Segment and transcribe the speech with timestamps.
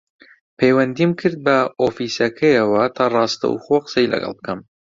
[0.57, 4.59] پەیوەندیم کرد بە ئۆفیسەکەیەوە تا ڕاستەوخۆ قسەی لەگەڵ بکەم